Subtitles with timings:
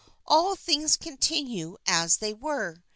[0.25, 2.81] All things continue as they were.